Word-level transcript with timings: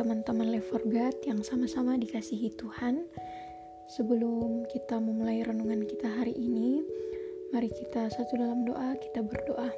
teman-teman 0.00 0.48
Live 0.48 0.64
for 0.72 0.80
God 0.88 1.12
yang 1.28 1.44
sama-sama 1.44 1.92
dikasihi 2.00 2.56
Tuhan. 2.56 3.04
Sebelum 3.84 4.64
kita 4.72 4.96
memulai 4.96 5.44
renungan 5.44 5.84
kita 5.84 6.08
hari 6.08 6.32
ini, 6.40 6.80
mari 7.52 7.68
kita 7.68 8.08
satu 8.08 8.40
dalam 8.40 8.64
doa, 8.64 8.96
kita 8.96 9.20
berdoa. 9.20 9.68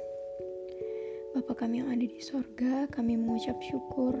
Bapa 1.35 1.51
kami 1.59 1.83
yang 1.83 1.91
ada 1.91 2.07
di 2.07 2.23
sorga, 2.23 2.87
kami 2.87 3.19
mengucap 3.19 3.59
syukur 3.67 4.15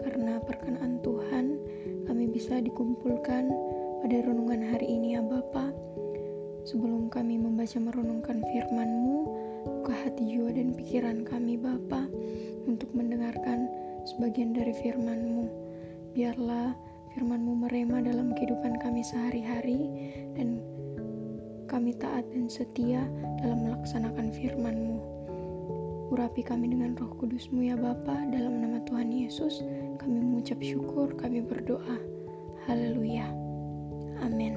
karena 0.00 0.40
perkenaan 0.40 1.04
Tuhan, 1.04 1.60
kami 2.08 2.32
bisa 2.32 2.56
dikumpulkan 2.56 3.52
pada 4.00 4.16
renungan 4.24 4.72
hari 4.72 4.88
ini 4.88 5.20
ya 5.20 5.20
Bapa. 5.20 5.68
Sebelum 6.64 7.12
kami 7.12 7.36
membaca 7.36 7.76
merenungkan 7.76 8.40
firman-Mu, 8.40 9.18
buka 9.68 9.92
hati 10.00 10.32
jiwa 10.32 10.48
dan 10.56 10.72
pikiran 10.72 11.28
kami 11.28 11.60
Bapa 11.60 12.08
untuk 12.64 12.88
mendengarkan 12.96 13.81
sebagian 14.04 14.54
dari 14.56 14.74
firman-Mu. 14.74 15.44
Biarlah 16.12 16.74
firman-Mu 17.14 17.68
merema 17.68 18.00
dalam 18.00 18.32
kehidupan 18.36 18.80
kami 18.80 19.04
sehari-hari 19.04 19.88
dan 20.36 20.60
kami 21.68 21.96
taat 21.96 22.28
dan 22.32 22.52
setia 22.52 23.08
dalam 23.40 23.64
melaksanakan 23.64 24.28
firman-Mu. 24.34 24.98
Urapi 26.12 26.44
kami 26.44 26.68
dengan 26.68 26.92
roh 27.00 27.08
kudus-Mu 27.16 27.64
ya 27.64 27.76
Bapa, 27.80 28.28
dalam 28.28 28.60
nama 28.60 28.84
Tuhan 28.84 29.08
Yesus 29.08 29.64
kami 29.96 30.20
mengucap 30.20 30.60
syukur, 30.60 31.08
kami 31.16 31.40
berdoa. 31.40 31.96
Haleluya. 32.68 33.32
Amin. 34.20 34.54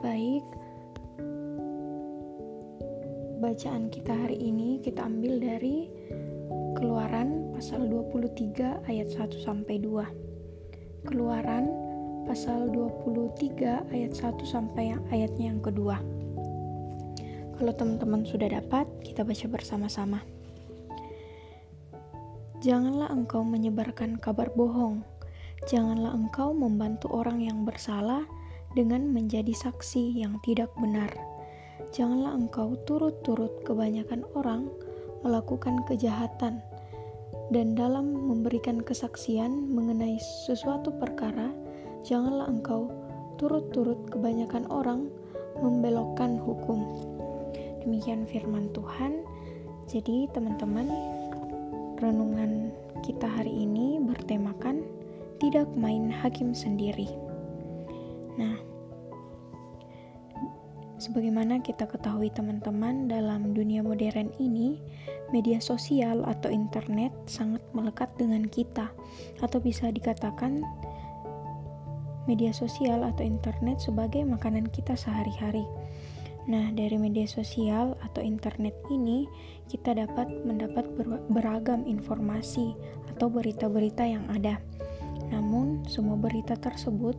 Baik, 0.00 0.46
bacaan 3.38 3.86
kita 3.86 4.10
hari 4.10 4.34
ini 4.34 4.82
kita 4.82 5.06
ambil 5.06 5.38
dari 5.38 5.86
Keluaran 6.74 7.54
pasal 7.54 7.86
23 7.86 8.86
ayat 8.86 9.08
1 9.10 9.34
sampai 9.42 9.78
2. 9.82 11.06
Keluaran 11.06 11.70
pasal 12.26 12.70
23 12.70 13.94
ayat 13.94 14.12
1 14.14 14.42
sampai 14.46 14.94
ayatnya 15.10 15.54
yang 15.54 15.62
kedua. 15.62 16.02
Kalau 17.58 17.72
teman-teman 17.74 18.22
sudah 18.22 18.46
dapat, 18.46 18.86
kita 19.02 19.26
baca 19.26 19.46
bersama-sama. 19.50 20.22
Janganlah 22.62 23.10
engkau 23.10 23.42
menyebarkan 23.42 24.18
kabar 24.22 24.50
bohong. 24.54 25.02
Janganlah 25.66 26.14
engkau 26.14 26.54
membantu 26.54 27.10
orang 27.10 27.42
yang 27.42 27.66
bersalah 27.66 28.22
dengan 28.74 29.10
menjadi 29.10 29.50
saksi 29.50 30.14
yang 30.14 30.38
tidak 30.46 30.70
benar. 30.78 31.37
Janganlah 31.94 32.36
engkau 32.36 32.76
turut-turut 32.84 33.64
kebanyakan 33.64 34.22
orang 34.36 34.68
melakukan 35.24 35.82
kejahatan, 35.88 36.62
dan 37.48 37.72
dalam 37.72 38.12
memberikan 38.12 38.84
kesaksian 38.84 39.72
mengenai 39.72 40.20
sesuatu 40.20 40.92
perkara, 40.94 41.48
janganlah 42.04 42.44
engkau 42.44 42.92
turut-turut 43.40 44.04
kebanyakan 44.12 44.68
orang 44.68 45.08
membelokkan 45.58 46.36
hukum. 46.36 46.84
Demikian 47.82 48.28
firman 48.28 48.68
Tuhan. 48.76 49.24
Jadi, 49.88 50.28
teman-teman, 50.36 50.92
renungan 51.96 52.68
kita 53.00 53.24
hari 53.24 53.64
ini 53.64 53.96
bertemakan 53.96 54.84
tidak 55.40 55.70
main 55.72 56.12
hakim 56.12 56.52
sendiri. 56.52 57.08
Nah, 58.36 58.60
Sebagaimana 60.98 61.62
kita 61.62 61.86
ketahui 61.86 62.26
teman-teman, 62.34 63.06
dalam 63.06 63.54
dunia 63.54 63.86
modern 63.86 64.34
ini, 64.42 64.82
media 65.30 65.62
sosial 65.62 66.26
atau 66.26 66.50
internet 66.50 67.14
sangat 67.30 67.62
melekat 67.70 68.10
dengan 68.18 68.42
kita, 68.50 68.90
atau 69.38 69.62
bisa 69.62 69.94
dikatakan 69.94 70.66
media 72.26 72.50
sosial 72.50 73.06
atau 73.06 73.22
internet 73.22 73.78
sebagai 73.78 74.26
makanan 74.26 74.66
kita 74.74 74.98
sehari-hari. 74.98 75.62
Nah, 76.50 76.74
dari 76.74 76.98
media 76.98 77.30
sosial 77.30 77.94
atau 78.02 78.18
internet 78.18 78.74
ini, 78.90 79.30
kita 79.70 79.94
dapat 79.94 80.26
mendapat 80.42 80.82
beragam 81.30 81.86
informasi 81.86 82.74
atau 83.14 83.30
berita-berita 83.30 84.02
yang 84.02 84.26
ada. 84.34 84.58
Namun, 85.30 85.86
semua 85.86 86.18
berita 86.18 86.56
tersebut 86.58 87.14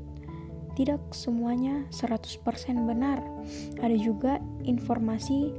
tidak 0.80 1.04
semuanya 1.12 1.84
100% 1.92 2.40
benar. 2.88 3.20
Ada 3.84 4.00
juga 4.00 4.40
informasi 4.64 5.52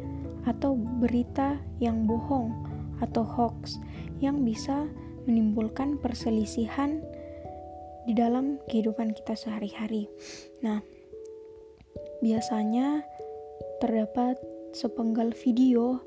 atau 0.48 0.72
berita 0.72 1.60
yang 1.76 2.08
bohong 2.08 2.48
atau 3.04 3.20
hoax 3.20 3.76
yang 4.24 4.40
bisa 4.40 4.88
menimbulkan 5.28 6.00
perselisihan 6.00 7.04
di 8.08 8.16
dalam 8.16 8.56
kehidupan 8.72 9.12
kita 9.12 9.36
sehari-hari. 9.36 10.08
Nah, 10.64 10.80
biasanya 12.24 13.04
terdapat 13.84 14.40
sepenggal 14.72 15.36
video 15.36 16.00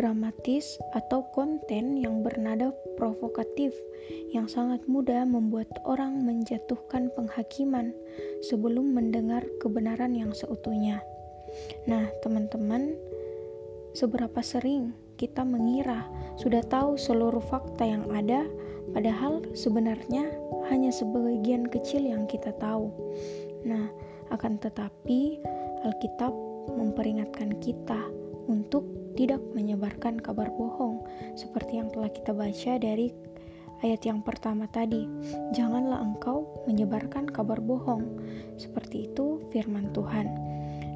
dramatis 0.00 0.80
atau 0.96 1.28
konten 1.36 2.00
yang 2.00 2.24
bernada 2.24 2.72
provokatif 2.96 3.76
yang 4.32 4.48
sangat 4.48 4.80
mudah 4.88 5.28
membuat 5.28 5.68
orang 5.84 6.24
menjatuhkan 6.24 7.12
penghakiman 7.12 7.92
sebelum 8.48 8.96
mendengar 8.96 9.44
kebenaran 9.60 10.16
yang 10.16 10.32
seutuhnya. 10.32 11.04
Nah, 11.84 12.08
teman-teman, 12.24 12.96
seberapa 13.92 14.40
sering 14.40 14.96
kita 15.20 15.44
mengira 15.44 16.08
sudah 16.40 16.64
tahu 16.64 16.96
seluruh 16.96 17.44
fakta 17.44 17.84
yang 17.84 18.08
ada, 18.08 18.48
padahal 18.96 19.44
sebenarnya 19.52 20.32
hanya 20.72 20.88
sebagian 20.88 21.68
kecil 21.68 22.08
yang 22.08 22.24
kita 22.24 22.56
tahu. 22.56 22.88
Nah, 23.68 23.92
akan 24.32 24.56
tetapi 24.56 25.44
Alkitab 25.84 26.32
memperingatkan 26.72 27.60
kita 27.60 28.00
untuk 28.48 28.99
tidak 29.18 29.42
menyebarkan 29.56 30.18
kabar 30.20 30.50
bohong, 30.54 31.02
seperti 31.34 31.78
yang 31.82 31.88
telah 31.90 32.10
kita 32.10 32.30
baca 32.30 32.72
dari 32.78 33.10
ayat 33.80 34.04
yang 34.04 34.20
pertama 34.20 34.68
tadi, 34.68 35.08
janganlah 35.56 36.04
engkau 36.04 36.46
menyebarkan 36.68 37.26
kabar 37.28 37.58
bohong. 37.58 38.20
Seperti 38.60 39.08
itu 39.08 39.40
firman 39.50 39.90
Tuhan. 39.96 40.28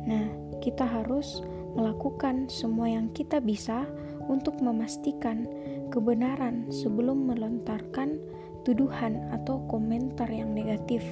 Nah, 0.05 0.27
kita 0.61 0.85
harus 0.85 1.41
melakukan 1.75 2.47
semua 2.47 2.87
yang 2.93 3.11
kita 3.17 3.41
bisa 3.41 3.89
untuk 4.29 4.61
memastikan 4.61 5.49
kebenaran 5.91 6.69
sebelum 6.71 7.29
melontarkan 7.29 8.21
tuduhan 8.65 9.29
atau 9.33 9.61
komentar 9.69 10.29
yang 10.33 10.57
negatif, 10.57 11.05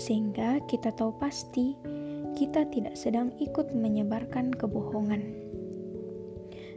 sehingga 0.00 0.60
kita 0.64 0.92
tahu 0.96 1.12
pasti 1.20 1.76
kita 2.38 2.64
tidak 2.72 2.96
sedang 2.96 3.28
ikut 3.36 3.76
menyebarkan 3.76 4.54
kebohongan. 4.54 5.49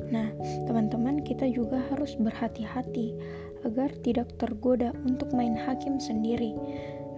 Nah, 0.09 0.33
teman-teman, 0.69 1.21
kita 1.21 1.49
juga 1.49 1.81
harus 1.91 2.17
berhati-hati 2.17 3.13
agar 3.63 3.89
tidak 4.03 4.31
tergoda 4.37 4.91
untuk 5.07 5.31
main 5.31 5.55
hakim 5.55 5.97
sendiri. 5.97 6.53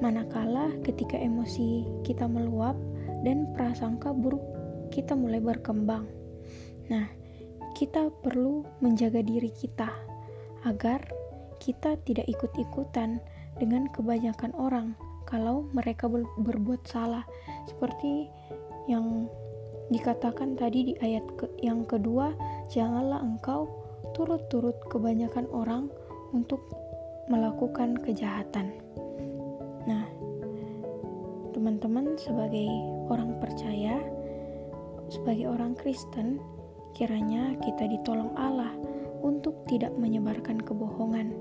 Manakala 0.03 0.75
ketika 0.83 1.15
emosi 1.15 1.87
kita 2.03 2.27
meluap 2.27 2.75
dan 3.23 3.49
prasangka 3.55 4.11
buruk 4.11 4.43
kita 4.93 5.17
mulai 5.17 5.41
berkembang. 5.41 6.05
Nah, 6.91 7.09
kita 7.75 8.07
perlu 8.23 8.63
menjaga 8.79 9.19
diri 9.19 9.51
kita 9.51 9.91
agar 10.63 11.03
kita 11.59 11.99
tidak 12.07 12.27
ikut-ikutan 12.29 13.19
dengan 13.59 13.87
kebanyakan 13.91 14.51
orang 14.55 14.95
kalau 15.25 15.65
mereka 15.73 16.07
berbuat 16.37 16.85
salah 16.85 17.25
seperti 17.65 18.29
yang 18.85 19.27
dikatakan 19.89 20.57
tadi 20.57 20.91
di 20.91 20.93
ayat 21.01 21.25
ke 21.37 21.45
yang 21.61 21.85
kedua 21.85 22.33
janganlah 22.71 23.21
engkau 23.21 23.69
turut-turut 24.15 24.75
kebanyakan 24.87 25.45
orang 25.51 25.91
untuk 26.31 26.63
melakukan 27.27 27.97
kejahatan. 27.99 28.77
Nah, 29.89 30.05
teman-teman, 31.51 32.15
sebagai 32.15 32.69
orang 33.09 33.37
percaya, 33.41 33.97
sebagai 35.09 35.49
orang 35.49 35.73
Kristen, 35.73 36.37
kiranya 36.93 37.57
kita 37.61 37.89
ditolong 37.89 38.31
Allah 38.37 38.71
untuk 39.25 39.65
tidak 39.65 39.91
menyebarkan 39.97 40.61
kebohongan. 40.61 41.33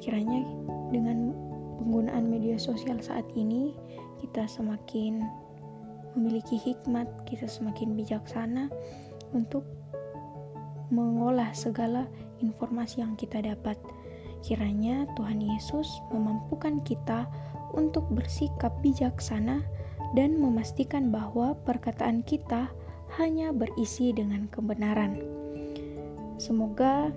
Kiranya 0.00 0.44
dengan 0.92 1.32
penggunaan 1.80 2.28
media 2.28 2.60
sosial 2.60 3.00
saat 3.00 3.24
ini, 3.32 3.72
kita 4.20 4.44
semakin 4.44 5.24
memiliki 6.12 6.60
hikmat, 6.60 7.08
kita 7.24 7.48
semakin 7.48 7.96
bijaksana 7.96 8.68
untuk 9.32 9.64
mengolah 10.90 11.54
segala 11.54 12.06
informasi 12.42 13.02
yang 13.02 13.14
kita 13.14 13.42
dapat. 13.42 13.78
Kiranya 14.42 15.06
Tuhan 15.16 15.40
Yesus 15.40 15.88
memampukan 16.10 16.82
kita 16.84 17.30
untuk 17.74 18.06
bersikap 18.10 18.74
bijaksana 18.82 19.62
dan 20.18 20.36
memastikan 20.36 21.14
bahwa 21.14 21.54
perkataan 21.62 22.26
kita 22.26 22.70
hanya 23.18 23.54
berisi 23.54 24.10
dengan 24.10 24.50
kebenaran. 24.50 25.22
Semoga 26.40 27.12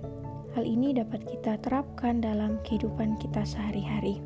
Hal 0.53 0.69
ini 0.69 0.93
dapat 0.93 1.25
kita 1.25 1.57
terapkan 1.65 2.21
dalam 2.21 2.61
kehidupan 2.61 3.17
kita 3.17 3.41
sehari-hari. 3.41 4.21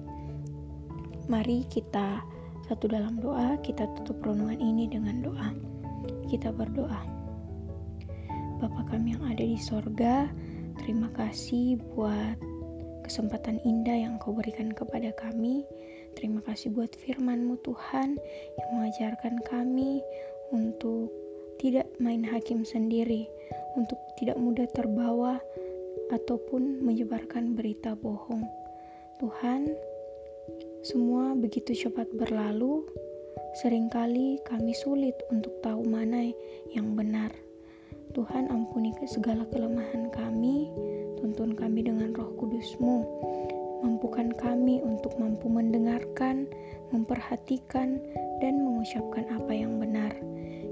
Mari 1.31 1.63
kita 1.71 2.19
satu 2.67 2.91
dalam 2.91 3.23
doa, 3.23 3.55
kita 3.63 3.87
tutup 3.95 4.19
renungan 4.27 4.59
ini 4.59 4.91
dengan 4.91 5.23
doa. 5.23 5.55
Kita 6.27 6.51
berdoa. 6.51 7.16
Bapa 8.67 8.99
kami 8.99 9.15
yang 9.15 9.23
ada 9.31 9.47
di 9.47 9.55
sorga, 9.55 10.27
terima 10.83 11.07
kasih 11.15 11.79
buat 11.95 12.35
kesempatan 12.99 13.63
indah 13.63 13.95
yang 13.95 14.19
kau 14.19 14.35
berikan 14.35 14.75
kepada 14.75 15.15
kami. 15.15 15.63
Terima 16.19 16.43
kasih 16.43 16.75
buat 16.75 16.91
firman-Mu 16.91 17.63
Tuhan 17.63 18.19
yang 18.59 18.69
mengajarkan 18.75 19.39
kami 19.47 20.03
untuk 20.51 21.07
tidak 21.63 21.87
main 22.03 22.27
hakim 22.27 22.67
sendiri, 22.67 23.31
untuk 23.79 23.95
tidak 24.19 24.35
mudah 24.35 24.67
terbawa 24.75 25.39
ataupun 26.11 26.83
menyebarkan 26.83 27.55
berita 27.55 27.95
bohong. 27.95 28.43
Tuhan, 29.23 29.71
semua 30.83 31.39
begitu 31.39 31.87
cepat 31.87 32.11
berlalu, 32.11 32.83
sering 33.63 33.87
kali 33.87 34.43
kami 34.43 34.75
sulit 34.75 35.15
untuk 35.31 35.55
tahu 35.63 35.87
mana 35.87 36.27
yang 36.75 36.99
benar. 36.99 37.46
Tuhan 38.15 38.47
ampuni 38.51 38.95
segala 39.07 39.43
kelemahan 39.49 40.11
kami, 40.13 40.71
tuntun 41.19 41.57
kami 41.57 41.83
dengan 41.83 42.13
roh 42.13 42.31
kudusmu, 42.37 43.03
mampukan 43.83 44.31
kami 44.35 44.79
untuk 44.83 45.15
mampu 45.19 45.47
mendengarkan, 45.49 46.47
memperhatikan, 46.93 47.99
dan 48.39 48.53
mengucapkan 48.61 49.25
apa 49.33 49.51
yang 49.51 49.81
benar. 49.81 50.13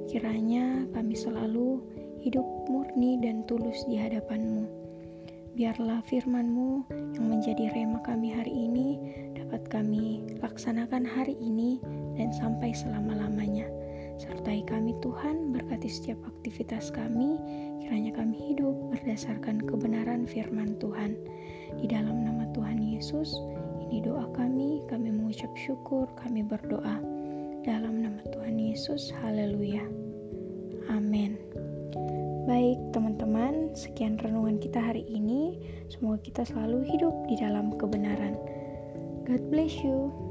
Kiranya 0.06 0.86
kami 0.94 1.18
selalu 1.18 1.82
hidup 2.22 2.46
murni 2.70 3.18
dan 3.22 3.46
tulus 3.46 3.84
di 3.90 3.98
hadapanmu. 3.98 4.66
Biarlah 5.56 6.04
firman-Mu 6.12 6.84
yang 7.16 7.26
menjadi 7.32 7.72
rema 7.72 8.04
kami 8.04 8.36
hari 8.36 8.52
ini 8.52 9.00
dapat 9.40 9.64
kami 9.72 10.36
laksanakan 10.44 11.08
hari 11.08 11.40
ini 11.40 11.80
dan 12.20 12.36
sampai 12.36 12.76
selama-lamanya. 12.76 13.85
Sertai 14.16 14.64
kami 14.64 14.96
Tuhan, 15.04 15.52
berkati 15.52 15.92
setiap 15.92 16.20
aktivitas 16.24 16.88
kami, 16.92 17.36
kiranya 17.84 18.16
kami 18.16 18.36
hidup 18.52 18.74
berdasarkan 18.96 19.60
kebenaran 19.68 20.24
firman 20.24 20.80
Tuhan. 20.80 21.20
Di 21.76 21.86
dalam 21.92 22.24
nama 22.24 22.48
Tuhan 22.56 22.80
Yesus, 22.80 23.36
ini 23.88 24.00
doa 24.00 24.32
kami, 24.32 24.88
kami 24.88 25.12
mengucap 25.12 25.52
syukur, 25.60 26.08
kami 26.16 26.48
berdoa. 26.48 27.04
Dalam 27.68 28.02
nama 28.02 28.22
Tuhan 28.32 28.56
Yesus, 28.56 29.12
haleluya. 29.20 29.84
Amin. 30.88 31.36
Baik, 32.46 32.78
teman-teman, 32.94 33.74
sekian 33.74 34.22
renungan 34.22 34.62
kita 34.62 34.78
hari 34.78 35.02
ini. 35.10 35.58
Semoga 35.90 36.22
kita 36.22 36.46
selalu 36.46 36.86
hidup 36.86 37.14
di 37.26 37.36
dalam 37.42 37.74
kebenaran. 37.76 38.38
God 39.26 39.42
bless 39.50 39.74
you. 39.82 40.25